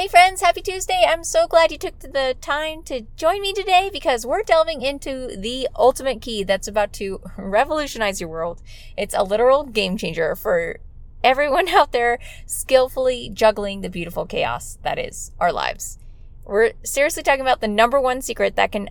[0.00, 1.04] Hey friends, happy Tuesday.
[1.06, 5.36] I'm so glad you took the time to join me today because we're delving into
[5.36, 8.62] the ultimate key that's about to revolutionize your world.
[8.96, 10.78] It's a literal game changer for
[11.22, 15.98] everyone out there skillfully juggling the beautiful chaos that is our lives.
[16.46, 18.88] We're seriously talking about the number one secret that can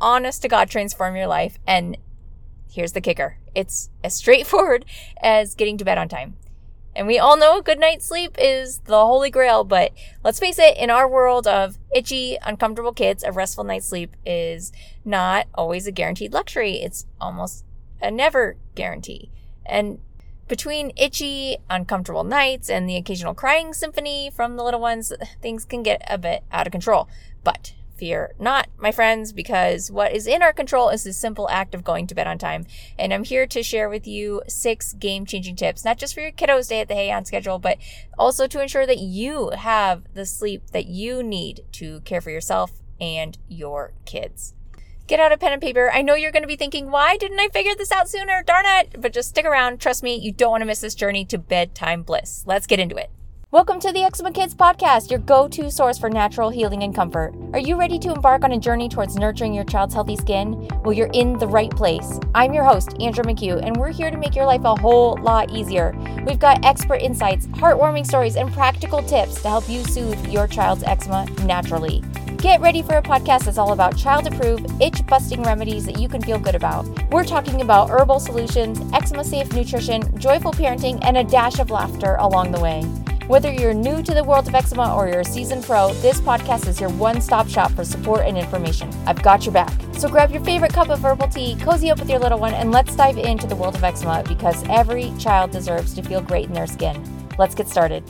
[0.00, 1.60] honest to God transform your life.
[1.68, 1.96] And
[2.68, 3.36] here's the kicker.
[3.54, 4.86] It's as straightforward
[5.22, 6.34] as getting to bed on time.
[6.98, 9.92] And we all know a good night's sleep is the holy grail, but
[10.24, 14.72] let's face it, in our world of itchy, uncomfortable kids, a restful night's sleep is
[15.04, 16.82] not always a guaranteed luxury.
[16.82, 17.64] It's almost
[18.02, 19.30] a never guarantee.
[19.64, 20.00] And
[20.48, 25.84] between itchy, uncomfortable nights and the occasional crying symphony from the little ones, things can
[25.84, 27.08] get a bit out of control.
[27.44, 31.74] But Fear not, my friends, because what is in our control is the simple act
[31.74, 32.64] of going to bed on time.
[32.96, 36.30] And I'm here to share with you six game changing tips, not just for your
[36.30, 37.78] kiddos stay at the Hey on schedule, but
[38.16, 42.70] also to ensure that you have the sleep that you need to care for yourself
[43.00, 44.54] and your kids.
[45.08, 45.90] Get out a pen and paper.
[45.90, 48.44] I know you're going to be thinking, why didn't I figure this out sooner?
[48.46, 49.00] Darn it.
[49.00, 49.80] But just stick around.
[49.80, 52.44] Trust me, you don't want to miss this journey to bedtime bliss.
[52.46, 53.10] Let's get into it.
[53.50, 57.34] Welcome to the Eczema Kids Podcast, your go to source for natural healing and comfort.
[57.54, 60.68] Are you ready to embark on a journey towards nurturing your child's healthy skin?
[60.84, 62.20] Well, you're in the right place.
[62.34, 65.50] I'm your host, Andra McHugh, and we're here to make your life a whole lot
[65.50, 65.96] easier.
[66.26, 70.82] We've got expert insights, heartwarming stories, and practical tips to help you soothe your child's
[70.82, 72.04] eczema naturally.
[72.36, 76.10] Get ready for a podcast that's all about child approved, itch busting remedies that you
[76.10, 76.86] can feel good about.
[77.10, 82.16] We're talking about herbal solutions, eczema safe nutrition, joyful parenting, and a dash of laughter
[82.16, 82.84] along the way.
[83.28, 86.66] Whether you're new to the world of eczema or you're a seasoned pro, this podcast
[86.66, 88.90] is your one stop shop for support and information.
[89.06, 89.70] I've got your back.
[89.92, 92.72] So grab your favorite cup of herbal tea, cozy up with your little one, and
[92.72, 96.54] let's dive into the world of eczema because every child deserves to feel great in
[96.54, 97.04] their skin.
[97.38, 98.02] Let's get started.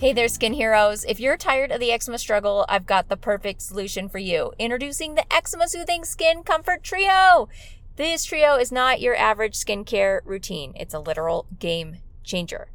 [0.00, 1.04] Hey there, skin heroes.
[1.04, 4.54] If you're tired of the eczema struggle, I've got the perfect solution for you.
[4.58, 7.48] Introducing the Eczema Soothing Skin Comfort Trio.
[7.94, 12.70] This trio is not your average skincare routine, it's a literal game changer.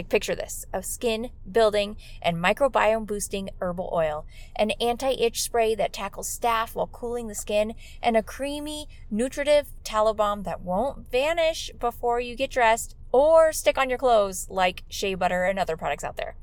[0.00, 4.24] Like, picture this a skin building and microbiome boosting herbal oil,
[4.56, 9.66] an anti itch spray that tackles staph while cooling the skin, and a creamy, nutritive
[9.84, 14.84] tallow balm that won't vanish before you get dressed or stick on your clothes like
[14.88, 16.34] shea butter and other products out there.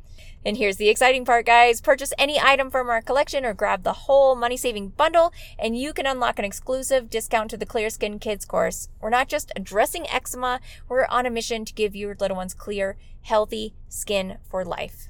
[0.46, 1.82] And here's the exciting part, guys.
[1.82, 5.94] Purchase any item from our collection or grab the whole money saving bundle, and you
[5.94, 8.90] can unlock an exclusive discount to the Clear Skin Kids course.
[9.02, 12.98] We're not just addressing eczema, we're on a mission to give your little ones clear,
[13.22, 15.10] healthy skin for life.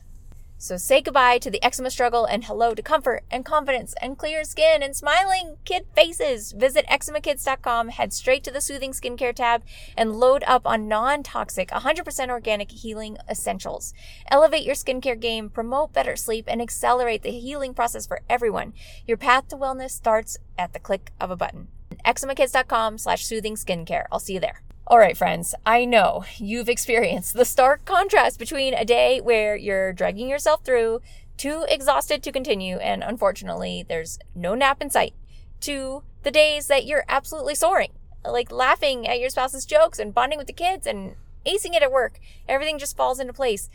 [0.60, 4.44] So say goodbye to the eczema struggle and hello to comfort and confidence and clear
[4.44, 6.52] skin and smiling kid faces.
[6.52, 9.62] Visit eczemakids.com, head straight to the soothing skincare tab,
[9.96, 13.94] and load up on non toxic, 100% organic healing essentials.
[14.32, 18.74] Elevate your skincare game, promote better sleep, and accelerate the healing process for everyone.
[19.06, 21.68] Your path to wellness starts at the click of a button.
[22.04, 24.06] eczemakids.com slash soothing skincare.
[24.12, 24.64] I'll see you there.
[24.90, 29.92] All right, friends, I know you've experienced the stark contrast between a day where you're
[29.92, 31.02] dragging yourself through,
[31.36, 35.14] too exhausted to continue, and unfortunately, there's no nap in sight,
[35.60, 37.92] to the days that you're absolutely soaring,
[38.24, 41.16] like laughing at your spouse's jokes and bonding with the kids and
[41.46, 42.22] acing it at work.
[42.48, 43.70] Everything just falls into place.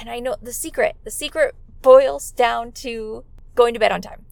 [0.00, 3.24] And I know the secret, the secret boils down to
[3.54, 4.24] going to bed on time.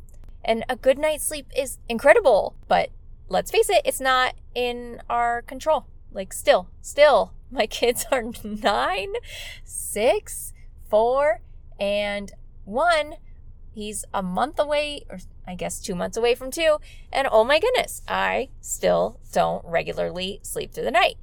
[0.42, 2.88] And a good night's sleep is incredible, but
[3.28, 5.84] let's face it, it's not in our control.
[6.14, 9.12] Like, still, still, my kids are nine,
[9.64, 10.54] six,
[10.88, 11.40] four,
[11.78, 12.32] and
[12.64, 13.16] one.
[13.74, 16.78] He's a month away, or I guess two months away from two.
[17.12, 21.16] And oh my goodness, I still don't regularly sleep through the night.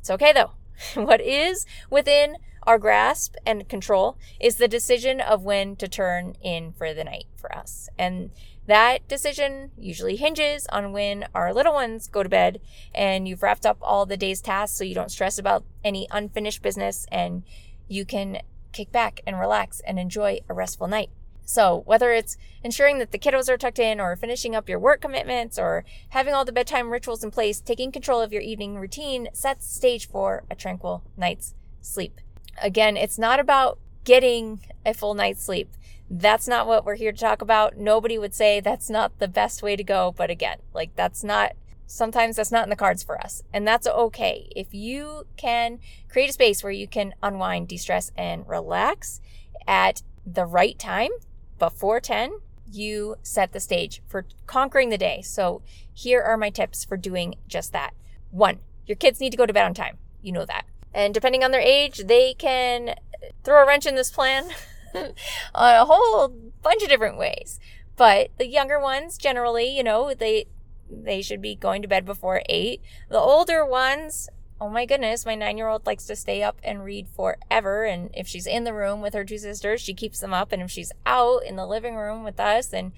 [0.00, 0.50] It's okay though.
[1.00, 6.72] what is within our grasp and control is the decision of when to turn in
[6.72, 7.88] for the night for us.
[7.98, 8.30] And
[8.66, 12.60] that decision usually hinges on when our little ones go to bed
[12.94, 16.62] and you've wrapped up all the day's tasks so you don't stress about any unfinished
[16.62, 17.42] business and
[17.88, 18.38] you can
[18.72, 21.10] kick back and relax and enjoy a restful night.
[21.44, 25.00] So, whether it's ensuring that the kiddos are tucked in, or finishing up your work
[25.00, 29.28] commitments, or having all the bedtime rituals in place, taking control of your evening routine
[29.32, 32.20] sets the stage for a tranquil night's sleep.
[32.62, 35.70] Again, it's not about getting a full night's sleep.
[36.14, 37.78] That's not what we're here to talk about.
[37.78, 40.12] Nobody would say that's not the best way to go.
[40.14, 41.52] But again, like that's not,
[41.86, 43.42] sometimes that's not in the cards for us.
[43.50, 44.52] And that's okay.
[44.54, 45.78] If you can
[46.10, 49.22] create a space where you can unwind, de stress, and relax
[49.66, 51.12] at the right time
[51.58, 55.22] before 10, you set the stage for conquering the day.
[55.22, 55.62] So
[55.94, 57.94] here are my tips for doing just that.
[58.30, 59.96] One, your kids need to go to bed on time.
[60.20, 60.66] You know that.
[60.92, 62.96] And depending on their age, they can
[63.44, 64.50] throw a wrench in this plan
[65.54, 66.28] a whole
[66.62, 67.58] bunch of different ways.
[67.96, 70.46] But the younger ones generally, you know, they
[70.90, 72.80] they should be going to bed before 8.
[73.08, 74.28] The older ones,
[74.60, 78.46] oh my goodness, my 9-year-old likes to stay up and read forever and if she's
[78.46, 81.44] in the room with her two sisters, she keeps them up and if she's out
[81.44, 82.92] in the living room with us and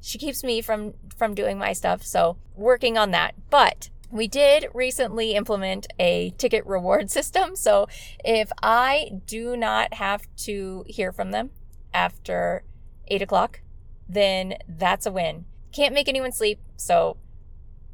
[0.00, 2.04] she keeps me from from doing my stuff.
[2.04, 3.34] So, working on that.
[3.50, 7.56] But we did recently implement a ticket reward system.
[7.56, 7.88] So
[8.24, 11.50] if I do not have to hear from them
[11.92, 12.64] after
[13.08, 13.60] eight o'clock,
[14.08, 15.44] then that's a win.
[15.72, 16.60] Can't make anyone sleep.
[16.76, 17.16] So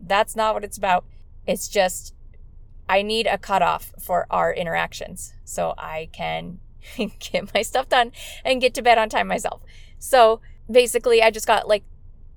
[0.00, 1.04] that's not what it's about.
[1.46, 2.14] It's just
[2.88, 6.60] I need a cutoff for our interactions so I can
[7.18, 8.12] get my stuff done
[8.44, 9.62] and get to bed on time myself.
[9.98, 10.40] So
[10.70, 11.84] basically, I just got like,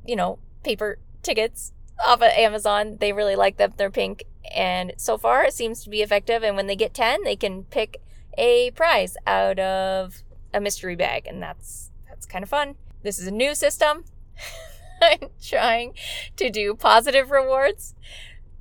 [0.05, 1.73] you know, paper tickets
[2.05, 2.97] off of Amazon.
[2.99, 3.73] They really like them.
[3.77, 4.23] They're pink.
[4.55, 6.43] And so far, it seems to be effective.
[6.43, 8.01] And when they get 10, they can pick
[8.37, 10.23] a prize out of
[10.53, 11.27] a mystery bag.
[11.27, 12.75] And that's, that's kind of fun.
[13.03, 14.05] This is a new system.
[15.01, 15.93] I'm trying
[16.35, 17.93] to do positive rewards.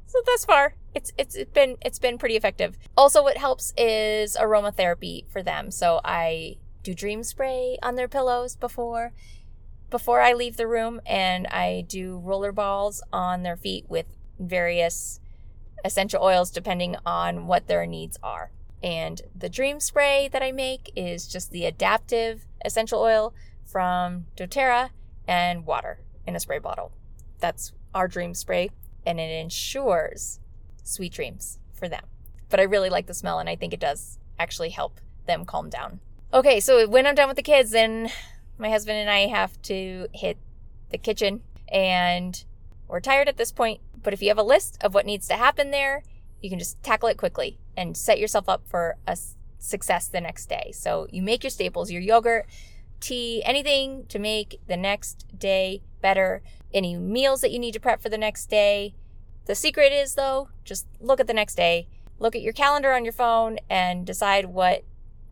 [0.06, 2.78] So thus far, it's it's been it's been pretty effective.
[2.96, 5.70] Also, what helps is aromatherapy for them.
[5.70, 9.12] So I do dream spray on their pillows before
[9.90, 14.06] before I leave the room, and I do roller balls on their feet with
[14.38, 15.20] various
[15.84, 18.50] essential oils depending on what their needs are.
[18.82, 23.34] And the dream spray that I make is just the Adaptiv essential oil
[23.64, 24.90] from doTERRA
[25.26, 26.92] and water in a spray bottle.
[27.38, 28.70] That's our dream spray,
[29.04, 30.40] and it ensures
[30.82, 32.04] sweet dreams for them.
[32.48, 35.70] But I really like the smell, and I think it does actually help them calm
[35.70, 36.00] down.
[36.32, 38.10] Okay, so when I'm done with the kids, then
[38.58, 40.38] my husband and I have to hit
[40.90, 42.44] the kitchen and
[42.88, 43.80] we're tired at this point.
[44.02, 46.02] But if you have a list of what needs to happen there,
[46.40, 49.16] you can just tackle it quickly and set yourself up for a
[49.58, 50.70] success the next day.
[50.72, 52.46] So you make your staples, your yogurt,
[53.00, 56.42] tea, anything to make the next day better.
[56.72, 58.94] Any meals that you need to prep for the next day.
[59.46, 61.88] The secret is, though, just look at the next day,
[62.18, 64.84] look at your calendar on your phone, and decide what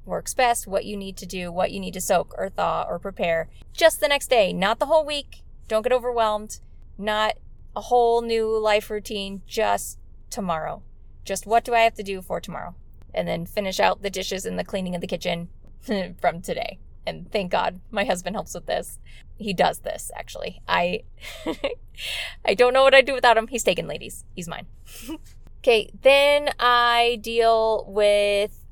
[0.05, 2.99] works best, what you need to do, what you need to soak or thaw or
[2.99, 5.43] prepare just the next day, not the whole week.
[5.67, 6.61] Don't get overwhelmed,
[6.99, 7.35] not
[7.75, 9.99] a whole new life routine, just
[10.31, 10.83] tomorrow.
[11.25, 12.75] Just what do I have to do for tomorrow?
[13.13, 15.49] And then finish out the dishes and the cleaning of the kitchen
[16.21, 16.79] from today.
[17.07, 18.99] And thank God my husband helps with this.
[19.37, 20.63] He does this actually.
[20.67, 21.03] I
[22.45, 23.49] I don't know what I'd do without him.
[23.49, 24.25] He's taken ladies.
[24.35, 24.67] He's mine.
[25.59, 28.64] okay, then I deal with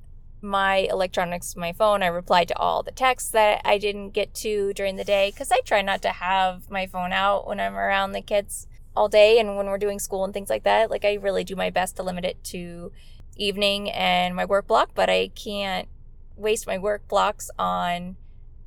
[0.42, 2.02] my electronics, my phone.
[2.02, 5.52] I reply to all the texts that I didn't get to during the day because
[5.52, 8.66] I try not to have my phone out when I'm around the kids
[8.96, 10.90] all day and when we're doing school and things like that.
[10.90, 12.92] Like, I really do my best to limit it to
[13.36, 15.88] evening and my work block, but I can't
[16.36, 18.16] waste my work blocks on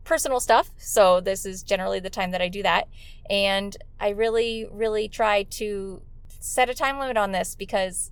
[0.04, 0.72] personal stuff.
[0.78, 2.88] So, this is generally the time that I do that.
[3.30, 6.02] And I really, really try to
[6.40, 8.12] set a time limit on this because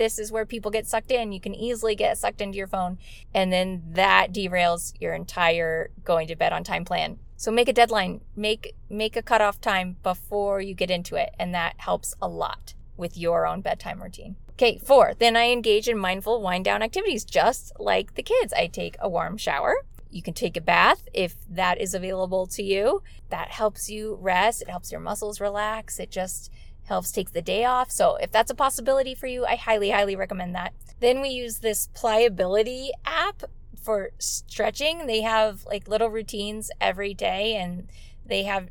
[0.00, 1.30] this is where people get sucked in.
[1.30, 2.96] You can easily get sucked into your phone,
[3.34, 7.18] and then that derails your entire going to bed on time plan.
[7.36, 11.54] So make a deadline, make make a cutoff time before you get into it, and
[11.54, 14.36] that helps a lot with your own bedtime routine.
[14.52, 18.54] Okay, four, then I engage in mindful wind down activities, just like the kids.
[18.54, 19.84] I take a warm shower.
[20.08, 23.02] You can take a bath if that is available to you.
[23.28, 24.62] That helps you rest.
[24.62, 26.00] It helps your muscles relax.
[26.00, 26.50] It just
[26.90, 27.90] helps take the day off.
[27.90, 30.74] So if that's a possibility for you, I highly, highly recommend that.
[30.98, 33.44] Then we use this pliability app
[33.80, 35.06] for stretching.
[35.06, 37.88] They have like little routines every day and
[38.26, 38.68] they have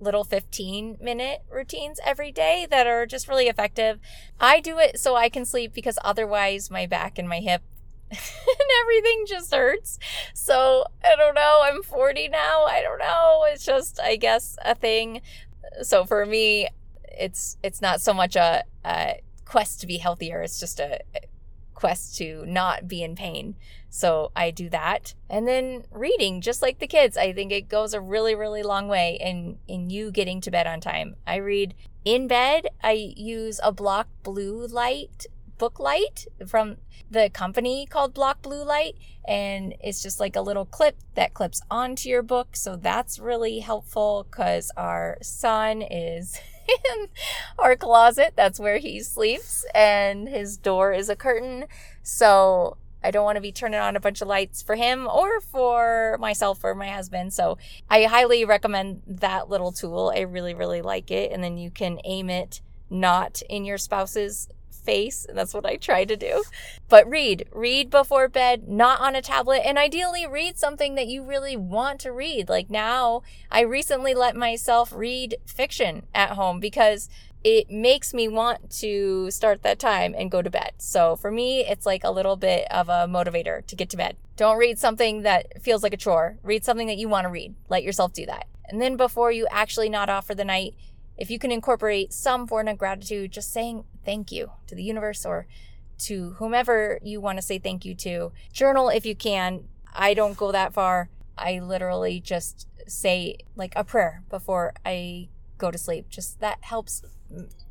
[0.00, 4.00] little 15 minute routines every day that are just really effective.
[4.40, 7.62] I do it so I can sleep because otherwise my back and my hip
[8.10, 10.00] and everything just hurts.
[10.34, 11.60] So I don't know.
[11.62, 12.64] I'm 40 now.
[12.64, 13.46] I don't know.
[13.48, 15.22] It's just, I guess, a thing.
[15.82, 16.68] So for me,
[17.18, 20.42] it's it's not so much a, a quest to be healthier.
[20.42, 21.00] It's just a,
[21.74, 23.56] quest to not be in pain.
[23.90, 25.14] So I do that.
[25.28, 28.86] And then reading, just like the kids, I think it goes a really, really long
[28.86, 31.16] way in in you getting to bed on time.
[31.26, 32.68] I read in bed.
[32.82, 35.26] I use a block blue light
[35.58, 36.76] book light from
[37.10, 38.96] the company called Block Blue Light.
[39.26, 42.56] And it's just like a little clip that clips onto your book.
[42.56, 47.08] So that's really helpful because our son is in
[47.58, 48.34] our closet.
[48.36, 51.66] That's where he sleeps, and his door is a curtain.
[52.02, 55.40] So I don't want to be turning on a bunch of lights for him or
[55.40, 57.32] for myself or my husband.
[57.32, 57.58] So
[57.90, 60.12] I highly recommend that little tool.
[60.14, 61.32] I really, really like it.
[61.32, 64.48] And then you can aim it not in your spouse's
[64.82, 66.44] face, and that's what I try to do.
[66.88, 71.22] But read, read before bed, not on a tablet, and ideally read something that you
[71.22, 72.48] really want to read.
[72.48, 77.08] Like now, I recently let myself read fiction at home because
[77.44, 80.72] it makes me want to start that time and go to bed.
[80.78, 84.16] So for me, it's like a little bit of a motivator to get to bed.
[84.36, 86.38] Don't read something that feels like a chore.
[86.42, 87.54] Read something that you want to read.
[87.68, 88.46] Let yourself do that.
[88.68, 90.74] And then before you actually nod off for the night,
[91.18, 95.24] if you can incorporate some form of gratitude, just saying thank you to the universe
[95.24, 95.46] or
[95.98, 98.32] to whomever you want to say thank you to.
[98.52, 99.64] Journal if you can.
[99.94, 101.10] I don't go that far.
[101.36, 105.28] I literally just say like a prayer before I
[105.58, 106.08] go to sleep.
[106.08, 107.02] Just that helps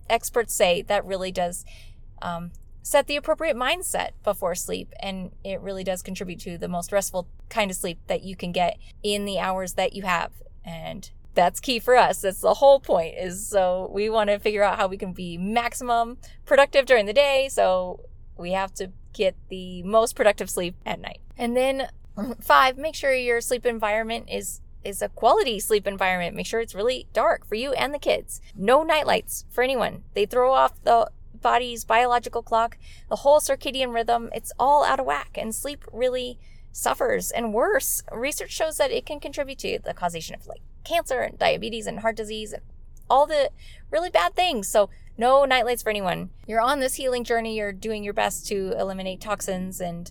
[0.10, 1.66] experts say that really does
[2.22, 2.52] um,
[2.84, 7.28] set the appropriate mindset before sleep and it really does contribute to the most restful
[7.50, 10.32] kind of sleep that you can get in the hours that you have
[10.66, 14.64] and that's key for us that's the whole point is so we want to figure
[14.64, 18.00] out how we can be maximum productive during the day so
[18.38, 21.88] we have to get the most productive sleep at night and then
[22.42, 26.36] five make sure your sleep environment is is a quality sleep environment.
[26.36, 28.42] Make sure it's really dark for you and the kids.
[28.56, 30.04] No night lights for anyone.
[30.14, 32.78] They throw off the body's biological clock,
[33.10, 34.30] the whole circadian rhythm.
[34.34, 36.40] It's all out of whack, and sleep really
[36.72, 37.32] suffers.
[37.32, 41.38] And worse, research shows that it can contribute to the causation of like cancer and
[41.38, 42.64] diabetes and heart disease and
[43.10, 43.52] all the
[43.90, 44.68] really bad things.
[44.68, 46.30] So, no nightlights for anyone.
[46.48, 47.58] You're on this healing journey.
[47.58, 50.10] You're doing your best to eliminate toxins and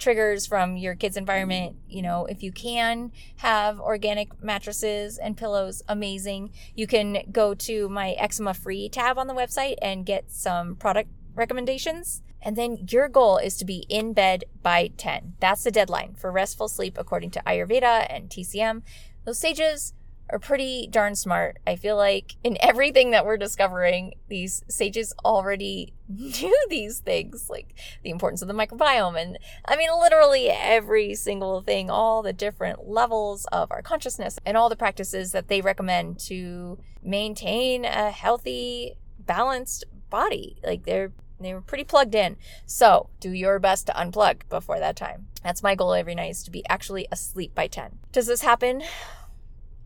[0.00, 1.76] triggers from your kids' environment.
[1.88, 6.52] You know, if you can have organic mattresses and pillows, amazing.
[6.74, 11.10] You can go to my eczema free tab on the website and get some product
[11.34, 12.22] recommendations.
[12.42, 15.34] And then your goal is to be in bed by 10.
[15.40, 18.82] That's the deadline for restful sleep according to Ayurveda and TCM.
[19.24, 19.92] Those sages
[20.30, 21.58] are pretty darn smart.
[21.66, 27.74] I feel like in everything that we're discovering, these sages already knew these things, like
[28.02, 29.20] the importance of the microbiome.
[29.20, 34.56] And I mean, literally every single thing, all the different levels of our consciousness, and
[34.56, 40.56] all the practices that they recommend to maintain a healthy, balanced body.
[40.62, 42.36] Like they're they were pretty plugged in.
[42.66, 45.28] So do your best to unplug before that time.
[45.42, 47.98] That's my goal every night is to be actually asleep by 10.
[48.12, 48.82] Does this happen?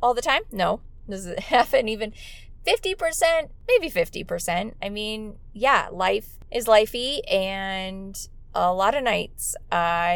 [0.04, 0.42] All the time?
[0.52, 0.80] No.
[1.08, 2.12] Does it happen even
[2.66, 3.48] 50%?
[3.66, 4.74] Maybe 50%.
[4.82, 10.14] I mean, yeah, life is lifey and a lot of nights I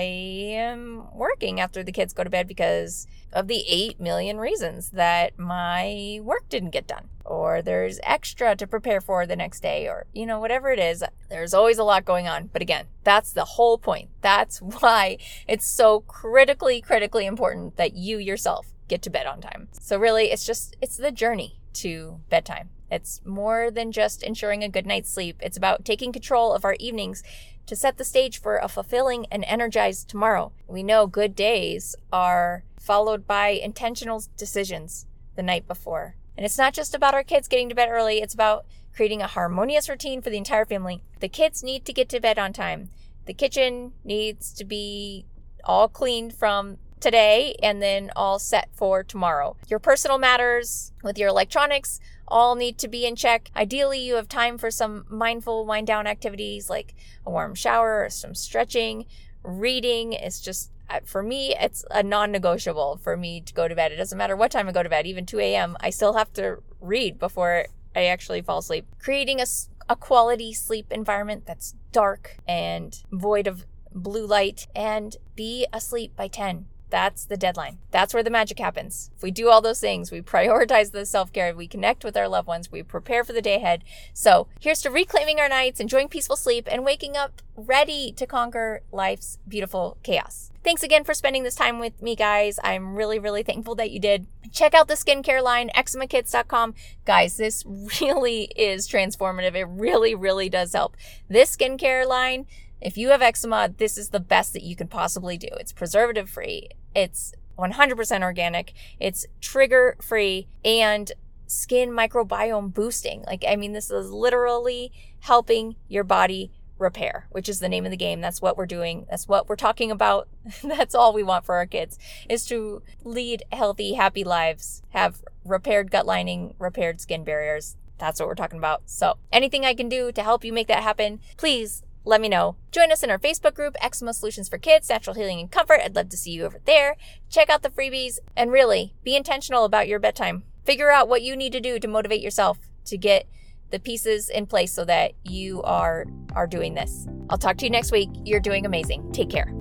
[0.53, 5.39] am working after the kids go to bed because of the 8 million reasons that
[5.39, 10.07] my work didn't get done or there's extra to prepare for the next day or
[10.15, 13.45] you know whatever it is there's always a lot going on but again that's the
[13.45, 19.27] whole point that's why it's so critically critically important that you yourself get to bed
[19.27, 19.69] on time.
[19.73, 22.71] So really, it's just it's the journey to bedtime.
[22.91, 25.37] It's more than just ensuring a good night's sleep.
[25.41, 27.23] It's about taking control of our evenings
[27.67, 30.53] to set the stage for a fulfilling and energized tomorrow.
[30.67, 36.17] We know good days are followed by intentional decisions the night before.
[36.37, 38.65] And it's not just about our kids getting to bed early, it's about
[38.95, 41.03] creating a harmonious routine for the entire family.
[41.21, 42.89] The kids need to get to bed on time.
[43.27, 45.27] The kitchen needs to be
[45.63, 49.57] all cleaned from today and then all set for tomorrow.
[49.69, 53.51] Your personal matters with your electronics all need to be in check.
[53.57, 56.95] Ideally, you have time for some mindful wind down activities like
[57.27, 59.07] a warm shower or some stretching.
[59.43, 63.75] Reading It's just, uh, for me, it's a non negotiable for me to go to
[63.75, 63.93] bed.
[63.93, 66.33] It doesn't matter what time I go to bed, even 2 a.m., I still have
[66.35, 68.87] to read before I actually fall asleep.
[68.99, 69.47] Creating a,
[69.89, 73.65] a quality sleep environment that's dark and void of
[73.95, 77.79] blue light and be asleep by 10 that's the deadline.
[77.91, 79.11] That's where the magic happens.
[79.17, 82.29] If we do all those things, we prioritize the self care, we connect with our
[82.29, 83.85] loved ones, we prepare for the day ahead.
[84.15, 88.83] So here's to reclaiming our nights, enjoying peaceful sleep, and waking up ready to conquer
[88.93, 90.51] life's beautiful chaos.
[90.65, 92.59] Thanks again for spending this time with me, guys.
[92.63, 94.27] I'm really, really thankful that you did.
[94.53, 96.75] Check out the skincare line, eczemakids.com.
[97.05, 97.65] Guys, this
[98.01, 99.55] really is transformative.
[99.55, 100.97] It really, really does help.
[101.29, 102.47] This skincare line,
[102.81, 105.49] if you have eczema, this is the best that you can possibly do.
[105.53, 111.11] It's preservative free, it's 100% organic, it's trigger free, and
[111.47, 113.25] skin microbiome boosting.
[113.27, 117.91] Like, I mean, this is literally helping your body repair, which is the name of
[117.91, 118.21] the game.
[118.21, 119.07] That's what we're doing.
[119.11, 120.29] That's what we're talking about.
[120.63, 125.91] That's all we want for our kids is to lead healthy, happy lives, have repaired
[125.91, 127.77] gut lining, repaired skin barriers.
[127.99, 128.83] That's what we're talking about.
[128.87, 132.57] So anything I can do to help you make that happen, please let me know.
[132.73, 135.81] Join us in our Facebook group, Eczema Solutions for Kids, Natural Healing and Comfort.
[135.85, 136.97] I'd love to see you over there.
[137.29, 140.45] Check out the freebies and really be intentional about your bedtime.
[140.65, 143.27] Figure out what you need to do to motivate yourself to get
[143.71, 147.07] the pieces in place so that you are are doing this.
[147.31, 148.11] I'll talk to you next week.
[148.25, 149.13] You're doing amazing.
[149.13, 149.58] Take care.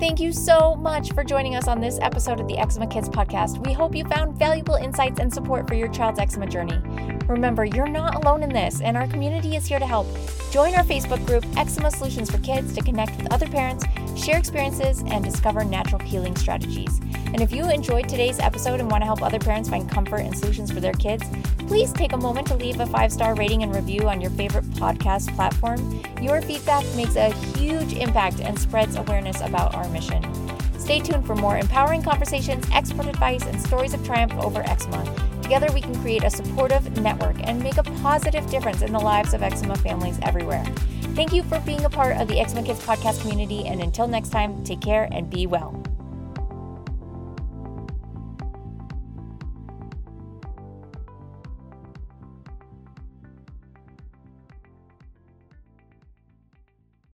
[0.00, 3.62] Thank you so much for joining us on this episode of the Eczema Kids podcast.
[3.66, 6.80] We hope you found valuable insights and support for your child's eczema journey.
[7.26, 10.06] Remember, you're not alone in this, and our community is here to help.
[10.50, 13.84] Join our Facebook group, Eczema Solutions for Kids, to connect with other parents,
[14.16, 16.98] share experiences, and discover natural healing strategies.
[17.32, 20.36] And if you enjoyed today's episode and want to help other parents find comfort and
[20.36, 21.24] solutions for their kids,
[21.68, 24.64] please take a moment to leave a five star rating and review on your favorite
[24.72, 26.02] podcast platform.
[26.20, 30.24] Your feedback makes a huge impact and spreads awareness about our mission.
[30.78, 35.04] Stay tuned for more empowering conversations, expert advice, and stories of triumph over eczema.
[35.42, 39.34] Together, we can create a supportive network and make a positive difference in the lives
[39.34, 40.64] of eczema families everywhere.
[41.14, 44.30] Thank you for being a part of the Eczema Kids podcast community, and until next
[44.30, 45.79] time, take care and be well.